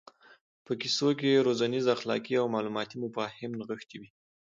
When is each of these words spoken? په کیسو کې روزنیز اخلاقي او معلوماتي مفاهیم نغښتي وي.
په 0.65 0.71
کیسو 0.81 1.09
کې 1.19 1.43
روزنیز 1.47 1.85
اخلاقي 1.95 2.35
او 2.41 2.45
معلوماتي 2.53 2.95
مفاهیم 3.03 3.51
نغښتي 3.59 3.95
وي. 4.01 4.09